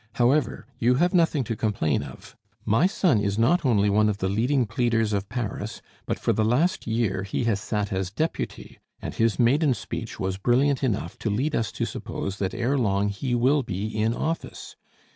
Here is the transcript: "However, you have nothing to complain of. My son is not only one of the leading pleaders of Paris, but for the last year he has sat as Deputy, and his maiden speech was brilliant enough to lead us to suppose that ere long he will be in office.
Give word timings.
"However, 0.13 0.65
you 0.79 0.95
have 0.95 1.13
nothing 1.13 1.43
to 1.43 1.55
complain 1.55 2.01
of. 2.01 2.35
My 2.65 2.87
son 2.87 3.19
is 3.19 3.37
not 3.37 3.63
only 3.63 3.87
one 3.87 4.09
of 4.09 4.17
the 4.17 4.29
leading 4.29 4.65
pleaders 4.65 5.13
of 5.13 5.29
Paris, 5.29 5.79
but 6.07 6.17
for 6.17 6.33
the 6.33 6.43
last 6.43 6.87
year 6.87 7.21
he 7.21 7.43
has 7.43 7.61
sat 7.61 7.93
as 7.93 8.09
Deputy, 8.09 8.79
and 8.99 9.13
his 9.13 9.37
maiden 9.37 9.75
speech 9.75 10.19
was 10.19 10.37
brilliant 10.39 10.83
enough 10.83 11.19
to 11.19 11.29
lead 11.29 11.53
us 11.55 11.71
to 11.73 11.85
suppose 11.85 12.39
that 12.39 12.55
ere 12.55 12.79
long 12.79 13.09
he 13.09 13.35
will 13.35 13.61
be 13.61 13.95
in 13.95 14.15
office. 14.15 14.75